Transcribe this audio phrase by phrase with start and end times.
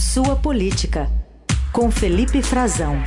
[0.00, 1.10] Sua Política,
[1.72, 3.02] com Felipe Frazão.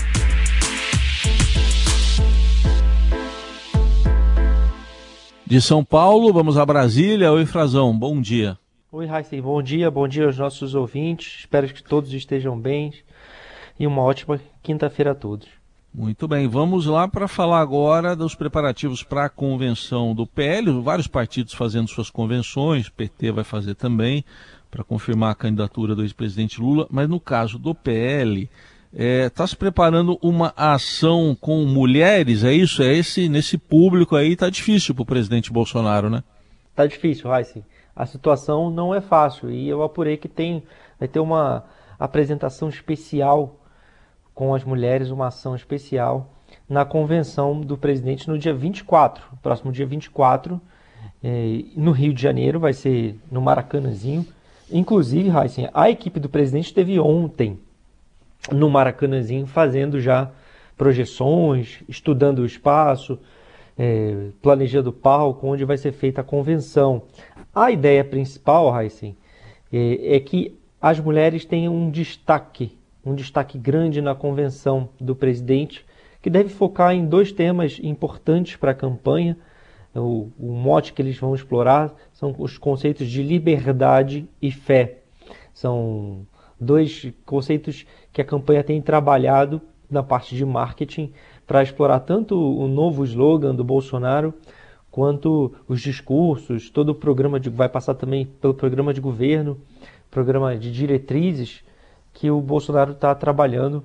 [5.48, 7.32] De São Paulo, vamos a Brasília.
[7.32, 8.58] Oi, Frazão, bom dia.
[8.92, 11.40] Oi, Raíssa, bom dia, bom dia aos nossos ouvintes.
[11.40, 12.94] Espero que todos estejam bem
[13.80, 15.48] e uma ótima quinta-feira a todos.
[15.94, 20.82] Muito bem, vamos lá para falar agora dos preparativos para a convenção do PL.
[20.82, 24.24] Vários partidos fazendo suas convenções, PT vai fazer também,
[24.70, 26.88] para confirmar a candidatura do ex-presidente Lula.
[26.90, 28.50] Mas no caso do PL,
[28.94, 32.82] está é, tá se preparando uma ação com mulheres, é isso?
[32.82, 36.24] É esse nesse público aí está difícil para o presidente Bolsonaro, né?
[36.70, 37.62] Está difícil, Raíssa.
[37.94, 40.64] A situação não é fácil e eu apurei que tem
[40.98, 41.66] vai ter uma
[42.00, 43.61] apresentação especial
[44.42, 46.34] com as mulheres uma ação especial
[46.68, 50.60] na convenção do presidente no dia 24, próximo dia 24,
[51.24, 54.26] eh, no Rio de Janeiro, vai ser no Maracanãzinho.
[54.72, 57.60] Inclusive, Heisen, a equipe do presidente esteve ontem
[58.52, 60.32] no Maracanãzinho fazendo já
[60.76, 63.20] projeções, estudando o espaço,
[63.78, 67.04] eh, planejando o palco, onde vai ser feita a convenção.
[67.54, 69.16] A ideia principal, Heisen,
[69.72, 75.86] eh, é que as mulheres tenham um destaque um destaque grande na convenção do presidente,
[76.22, 79.38] que deve focar em dois temas importantes para a campanha.
[79.94, 85.00] O, o, mote que eles vão explorar são os conceitos de liberdade e fé.
[85.54, 86.26] São
[86.60, 91.12] dois conceitos que a campanha tem trabalhado na parte de marketing
[91.46, 94.34] para explorar tanto o novo slogan do Bolsonaro
[94.90, 99.58] quanto os discursos, todo o programa de, vai passar também pelo programa de governo,
[100.10, 101.64] programa de diretrizes
[102.14, 103.84] que o Bolsonaro está trabalhando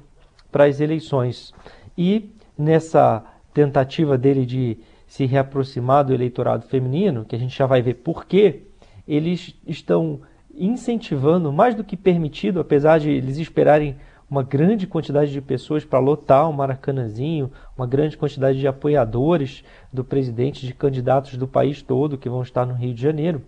[0.50, 1.52] para as eleições.
[1.96, 7.80] E nessa tentativa dele de se reaproximar do eleitorado feminino, que a gente já vai
[7.80, 8.62] ver por quê,
[9.06, 10.20] eles estão
[10.54, 13.97] incentivando, mais do que permitido, apesar de eles esperarem
[14.28, 19.62] uma grande quantidade de pessoas para lotar o Maracanãzinho, uma grande quantidade de apoiadores
[19.93, 23.43] do presidente, de candidatos do país todo que vão estar no Rio de Janeiro.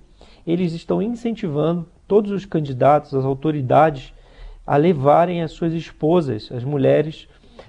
[0.47, 4.15] Eles estão incentivando todos os candidatos, as autoridades
[4.69, 7.27] a levarem as suas esposas, as mulheres,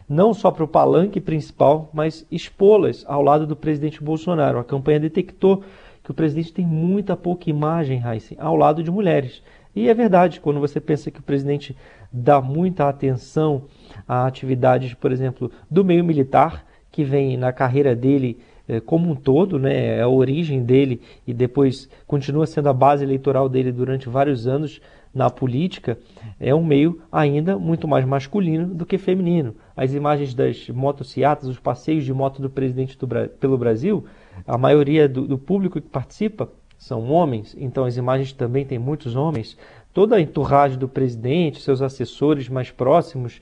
[0.08, 4.60] não só para o palanque principal, mas expô-las ao lado do presidente Bolsonaro.
[4.60, 5.64] A campanha detectou
[6.04, 9.42] que o presidente tem muita pouca imagem, Heisen, ao lado de mulheres.
[9.74, 11.74] E é verdade, quando você pensa que o presidente
[12.12, 13.64] dá muita atenção
[14.06, 19.16] a atividades, por exemplo, do meio militar, que vem na carreira dele eh, como um
[19.16, 24.10] todo, né, é a origem dele e depois continua sendo a base eleitoral dele durante
[24.10, 24.82] vários anos,
[25.14, 25.98] na política
[26.40, 29.56] é um meio ainda muito mais masculino do que feminino.
[29.76, 33.08] As imagens das motocicletas, os passeios de moto do presidente do,
[33.40, 34.06] pelo Brasil,
[34.46, 39.16] a maioria do, do, público que participa são homens, então as imagens também têm muitos
[39.16, 39.58] homens.
[39.94, 43.42] Toda a entourage do presidente, seus assessores mais próximos,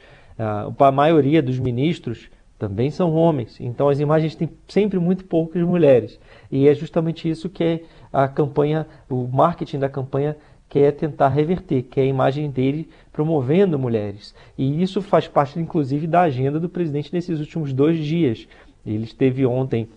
[0.80, 3.58] a maioria dos ministros também são homens.
[3.60, 6.20] Então as imagens têm sempre muito poucas mulheres.
[6.52, 10.36] E é justamente isso que a campanha, o marketing da campanha
[10.70, 14.36] quer tentar reverter, que é a imagem dele promovendo mulheres.
[14.58, 18.48] E isso faz parte, inclusive, da agenda do presidente nesses últimos dois dias.
[18.86, 19.88] Ele esteve ontem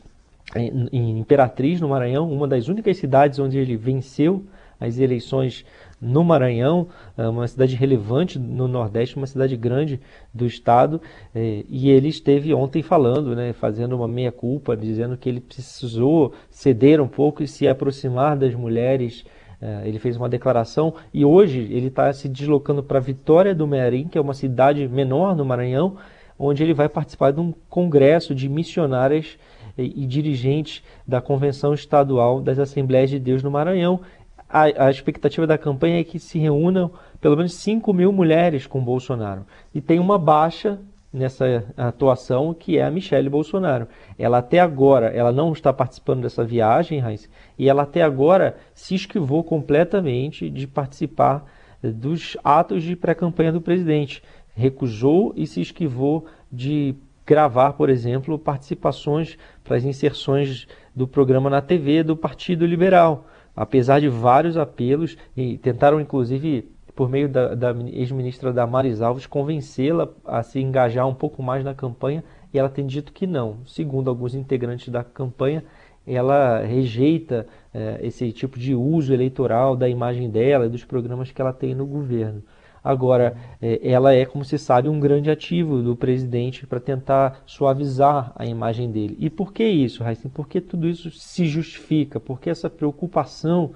[0.57, 4.45] em Imperatriz, no Maranhão, uma das únicas cidades onde ele venceu
[4.81, 5.65] as eleições
[6.01, 10.01] no Maranhão, é uma cidade relevante no Nordeste, uma cidade grande
[10.33, 11.01] do estado,
[11.35, 17.01] é, e ele esteve ontem falando, né, fazendo uma meia-culpa, dizendo que ele precisou ceder
[17.03, 19.27] um pouco e se aproximar das mulheres
[19.61, 24.09] é, ele fez uma declaração e hoje ele está se deslocando para Vitória do Mearim,
[24.09, 25.97] que é uma cidade menor no Maranhão,
[26.39, 29.39] onde ele vai participar de um congresso de missionárias
[29.77, 34.01] e, e dirigentes da Convenção Estadual das Assembleias de Deus no Maranhão.
[34.49, 38.83] A, a, expectativa da campanha é que se reúnam pelo menos 5 mil mulheres com
[38.83, 39.45] Bolsonaro.
[39.75, 40.79] E tem uma baixa
[41.13, 43.89] nessa atuação, que é a Michelle Bolsonaro.
[44.19, 47.29] Ela até agora, ela não está participando dessa viagem, Heinz,
[47.59, 51.45] e ela até agora se esquivou completamente de participar
[51.83, 54.23] dos atos de pré-campanha do presidente.
[54.55, 56.95] Recusou e se esquivou de
[57.27, 63.27] gravar, por exemplo, participações para as inserções do programa na TV do Partido Liberal.
[63.55, 66.69] Apesar de vários apelos, e tentaram inclusive
[67.01, 71.73] por meio da, da ex-ministra Damares Alves, convencê-la a se engajar um pouco mais na
[71.73, 73.65] campanha e ela tem dito que não.
[73.65, 75.65] Segundo alguns integrantes da campanha,
[76.07, 81.41] ela rejeita é, esse tipo de uso eleitoral da imagem dela e dos programas que
[81.41, 82.43] ela tem no governo.
[82.85, 88.31] Agora, é, ela é, como se sabe, um grande ativo do presidente para tentar suavizar
[88.37, 89.17] a imagem dele.
[89.19, 90.29] E por que isso, Raíssa?
[90.29, 92.21] Por que tudo isso se justifica?
[92.21, 93.71] Por que essa preocupação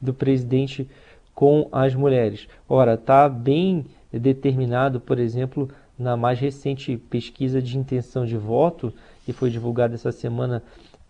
[0.00, 0.88] do presidente
[1.38, 2.48] com as mulheres.
[2.68, 8.92] Ora, está bem determinado, por exemplo, na mais recente pesquisa de intenção de voto,
[9.24, 10.64] que foi divulgada essa semana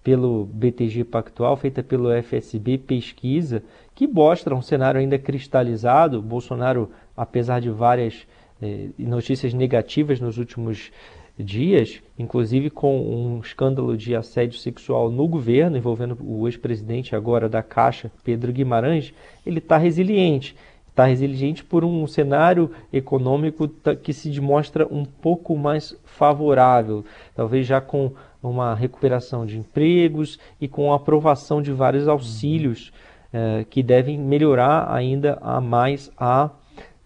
[0.04, 3.62] pelo BTG Pactual, feita pelo FSB Pesquisa,
[3.94, 6.20] que mostra um cenário ainda cristalizado.
[6.20, 8.26] Bolsonaro, apesar de várias
[8.60, 10.92] eh, notícias negativas nos últimos
[11.38, 17.62] dias, inclusive com um escândalo de assédio sexual no governo, envolvendo o ex-presidente agora da
[17.62, 19.14] Caixa, Pedro Guimarães,
[19.46, 20.56] ele está resiliente.
[20.88, 23.68] Está resiliente por um cenário econômico
[24.02, 27.04] que se demonstra um pouco mais favorável,
[27.36, 28.12] talvez já com
[28.42, 32.92] uma recuperação de empregos e com a aprovação de vários auxílios
[33.32, 36.50] eh, que devem melhorar ainda a mais a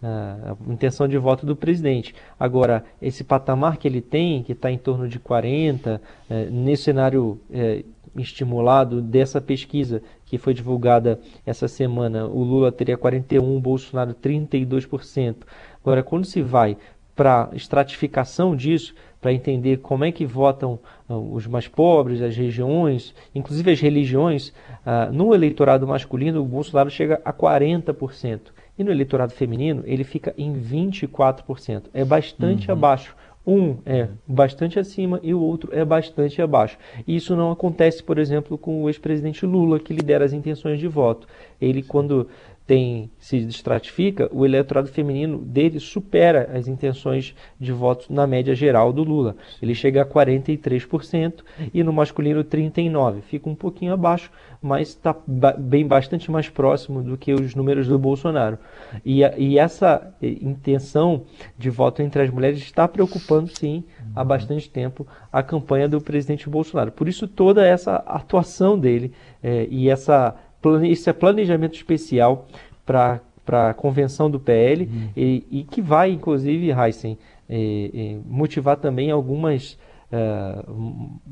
[0.03, 2.13] a intenção de voto do presidente.
[2.39, 7.39] Agora, esse patamar que ele tem, que está em torno de 40, é, nesse cenário
[7.51, 7.83] é,
[8.15, 15.35] estimulado dessa pesquisa que foi divulgada essa semana, o Lula teria 41, o Bolsonaro 32%.
[15.81, 16.77] Agora, quando se vai
[17.15, 23.15] para estratificação disso, para entender como é que votam uh, os mais pobres, as regiões,
[23.33, 28.39] inclusive as religiões, uh, no eleitorado masculino, o Bolsonaro chega a 40%.
[28.77, 31.83] E no eleitorado feminino, ele fica em 24%.
[31.93, 32.73] É bastante uhum.
[32.73, 33.15] abaixo.
[33.45, 36.77] Um é bastante acima e o outro é bastante abaixo.
[37.05, 41.27] Isso não acontece, por exemplo, com o ex-presidente Lula, que lidera as intenções de voto.
[41.59, 42.29] Ele, quando
[42.65, 48.93] tem se estratifica, o eleitorado feminino dele supera as intenções de voto na média geral
[48.93, 49.35] do Lula.
[49.61, 51.43] Ele chega a 43%
[51.73, 53.21] e no masculino 39%.
[53.21, 54.31] Fica um pouquinho abaixo,
[54.61, 55.15] mas está
[55.57, 58.57] bem bastante mais próximo do que os números do Bolsonaro.
[59.05, 61.23] E, e essa intenção
[61.57, 63.83] de voto entre as mulheres está preocupando, sim,
[64.15, 64.27] há uhum.
[64.27, 66.93] bastante tempo a campanha do presidente Bolsonaro.
[66.93, 69.11] Por isso toda essa atuação dele
[69.41, 70.35] é, e essa
[70.83, 72.47] isso é planejamento especial
[72.85, 75.09] para a convenção do PL uhum.
[75.15, 77.17] e, e, que vai, inclusive, Heisen,
[77.49, 79.77] é, é, motivar também algumas,
[80.11, 80.65] é,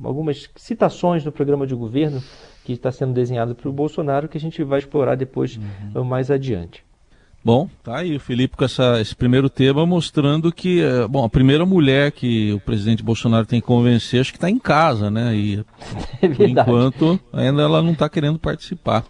[0.03, 2.21] algumas citações no programa de governo
[2.63, 5.59] que está sendo desenhado para o Bolsonaro que a gente vai explorar depois
[5.95, 6.03] uhum.
[6.03, 6.83] mais adiante.
[7.43, 11.65] Bom, tá aí o Felipe com essa, esse primeiro tema mostrando que, bom, a primeira
[11.65, 15.35] mulher que o presidente Bolsonaro tem que convencer, acho que está em casa, né?
[15.35, 15.65] E
[16.21, 19.03] é por enquanto ainda ela não está querendo participar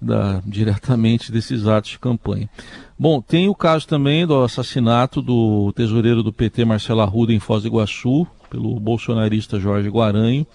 [0.00, 2.48] da, diretamente desses atos de campanha.
[2.96, 7.62] Bom, tem o caso também do assassinato do tesoureiro do PT, Marcelo Arruda, em Foz
[7.62, 10.46] do Iguaçu, pelo bolsonarista Jorge Guaranho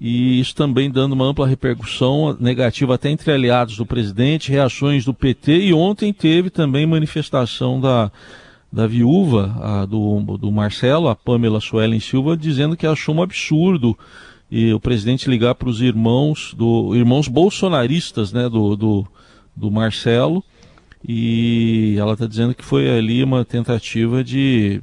[0.00, 5.12] e isso também dando uma ampla repercussão negativa até entre aliados do presidente, reações do
[5.12, 8.10] PT e ontem teve também manifestação da,
[8.72, 13.96] da viúva a, do, do Marcelo, a Pamela Suelen Silva, dizendo que achou um absurdo
[14.50, 19.06] e o presidente ligar para os irmãos do irmãos bolsonaristas né, do, do,
[19.54, 20.42] do Marcelo
[21.06, 24.80] e ela está dizendo que foi ali uma tentativa de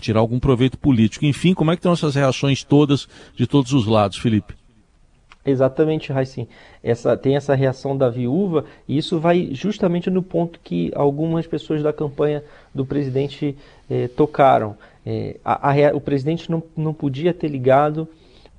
[0.00, 1.24] tirar algum proveito político.
[1.24, 4.54] Enfim, como é que estão essas reações todas de todos os lados, Felipe?
[5.44, 6.48] Exatamente, Raicin.
[6.82, 11.82] Essa, tem essa reação da viúva, e isso vai justamente no ponto que algumas pessoas
[11.82, 12.42] da campanha
[12.74, 13.56] do presidente
[13.88, 14.76] eh, tocaram.
[15.04, 18.08] Eh, a, a, o presidente não, não podia ter ligado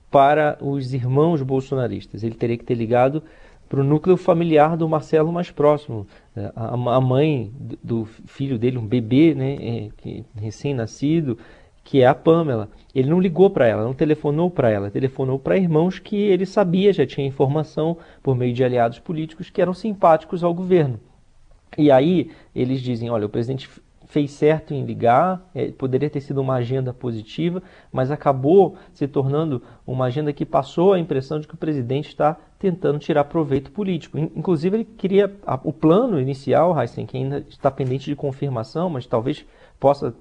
[0.09, 3.21] para os irmãos bolsonaristas, ele teria que ter ligado
[3.67, 6.07] para o núcleo familiar do Marcelo mais próximo.
[6.35, 7.51] É, a, mãe
[7.83, 11.37] do filho dele, um bebê né, é, recém-nascido,
[11.83, 12.69] que é a Pamela.
[12.93, 16.91] Ele não ligou para ela, não telefonou para ela, telefonou para irmãos que ele sabia,
[16.91, 20.99] já tinha informação por meio de aliados políticos que eram simpáticos ao governo.
[21.77, 23.69] E aí eles dizem: olha, o presidente
[24.07, 29.61] fez certo em ligar, é, poderia ter sido uma agenda positiva, mas acabou se tornando
[29.85, 34.17] uma agenda que passou a impressão de que o presidente está tentando tirar proveito político.
[34.17, 35.33] Inclusive, ele queria.
[35.45, 39.45] A, o plano inicial, Heisen, que ainda está pendente de confirmação, mas talvez
[39.79, 40.13] possa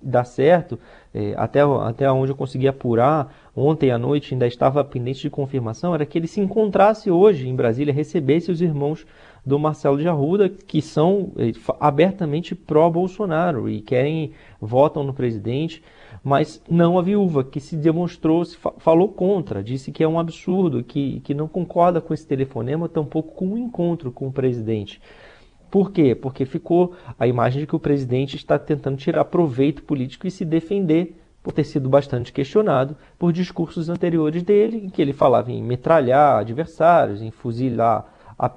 [0.00, 0.78] dar certo,
[1.12, 5.94] é, até, até onde eu consegui apurar, ontem à noite ainda estava pendente de confirmação,
[5.94, 9.06] era que ele se encontrasse hoje em Brasília, recebesse os irmãos
[9.44, 15.82] do Marcelo de Arruda, que são eh, abertamente pró-Bolsonaro e querem, votam no presidente,
[16.24, 20.82] mas não a viúva, que se demonstrou, se falou contra, disse que é um absurdo,
[20.82, 25.02] que, que não concorda com esse telefonema, tampouco com o um encontro com o presidente.
[25.70, 26.14] Por quê?
[26.14, 30.46] Porque ficou a imagem de que o presidente está tentando tirar proveito político e se
[30.46, 35.62] defender por ter sido bastante questionado por discursos anteriores dele, em que ele falava em
[35.62, 38.50] metralhar adversários, em fuzilar a.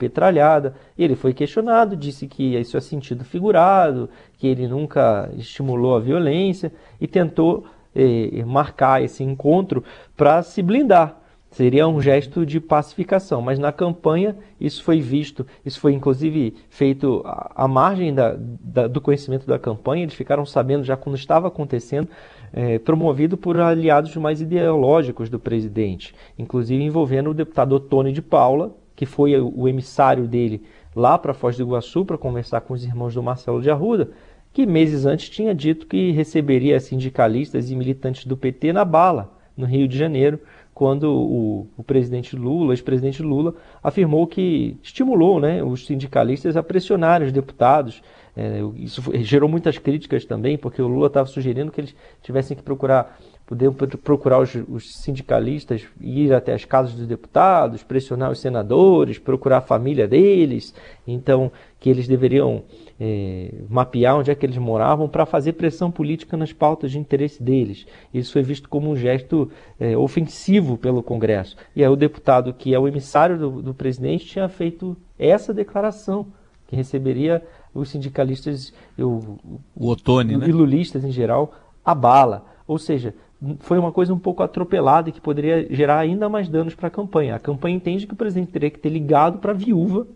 [0.98, 6.00] E ele foi questionado, disse que isso é sentido figurado, que ele nunca estimulou a
[6.00, 7.66] violência e tentou
[7.96, 9.84] eh, marcar esse encontro
[10.16, 11.18] para se blindar.
[11.50, 17.24] Seria um gesto de pacificação, mas na campanha isso foi visto, isso foi inclusive feito
[17.26, 22.10] à margem da, da, do conhecimento da campanha, eles ficaram sabendo já quando estava acontecendo,
[22.54, 28.76] é, promovido por aliados mais ideológicos do presidente, inclusive envolvendo o deputado Tony de Paula,
[28.98, 30.64] que foi o emissário dele
[30.96, 34.10] lá para Foz do Iguaçu para conversar com os irmãos do Marcelo de Arruda,
[34.52, 39.68] que meses antes tinha dito que receberia sindicalistas e militantes do PT na bala, no
[39.68, 40.40] Rio de Janeiro,
[40.74, 47.22] quando o, o presidente Lula, ex-presidente Lula, afirmou que estimulou né, os sindicalistas a pressionar
[47.22, 48.02] os deputados.
[48.36, 52.64] É, isso gerou muitas críticas também, porque o Lula estava sugerindo que eles tivessem que
[52.64, 53.72] procurar poder
[54.04, 59.62] procurar os, os, sindicalistas, ir até as casas dos deputados, pressionar os senadores, procurar a
[59.62, 60.76] família deles,
[61.08, 61.50] então
[61.80, 62.64] que eles deveriam
[63.00, 67.42] é, mapear onde é que eles moravam para fazer pressão política nas pautas de interesse
[67.42, 67.88] deles.
[68.14, 69.50] Isso foi visto como um gesto
[69.80, 71.56] é, ofensivo pelo Congresso.
[71.74, 76.28] E aí o deputado, que é o emissário do, do presidente, tinha feito essa declaração,
[76.68, 77.42] que receberia
[77.74, 79.38] os sindicalistas o,
[79.74, 80.48] o Otone, e né?
[80.48, 81.54] lulistas em geral
[81.86, 82.46] a bala.
[82.68, 83.16] Ou seja,
[83.60, 86.92] foi uma coisa um pouco atropelada e que poderia gerar ainda mais danos para a
[86.92, 87.36] campanha.
[87.36, 90.08] A campanha entende que o presidente teria que ter ligado para a viúva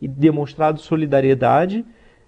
[0.00, 1.84] e demonstrado solidariedade,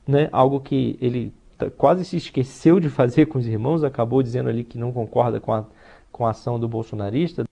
[0.07, 1.33] né, algo que ele
[1.77, 5.53] quase se esqueceu de fazer com os irmãos, acabou dizendo ali que não concorda com
[5.53, 5.67] a,
[6.11, 7.45] com a ação do bolsonarista.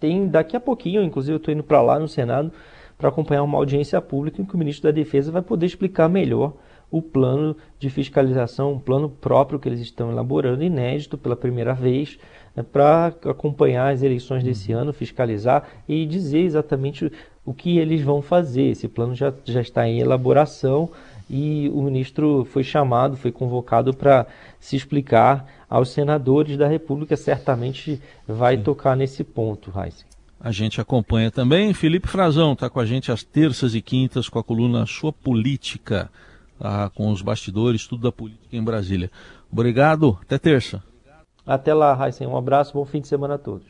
[0.00, 2.50] Tem daqui a pouquinho, inclusive eu estou indo para lá no Senado
[2.96, 6.54] para acompanhar uma audiência pública em que o ministro da Defesa vai poder explicar melhor
[6.90, 12.18] o plano de fiscalização, um plano próprio que eles estão elaborando, inédito pela primeira vez,
[12.54, 17.10] né, para acompanhar as eleições desse ano, fiscalizar e dizer exatamente
[17.44, 18.70] o que eles vão fazer.
[18.70, 20.90] Esse plano já, já está em elaboração
[21.28, 24.26] e o ministro foi chamado, foi convocado para
[24.58, 28.62] se explicar aos senadores da República, certamente vai Sim.
[28.64, 30.04] tocar nesse ponto, Raíssa.
[30.40, 31.72] A gente acompanha também.
[31.74, 36.10] Felipe Frazão está com a gente às terças e quintas com a coluna Sua Política
[36.60, 39.10] ah, com os bastidores, tudo da política em Brasília.
[39.50, 40.82] Obrigado, até terça.
[41.46, 42.26] Até lá, Raíssen.
[42.26, 43.66] Um abraço, bom fim de semana a todos.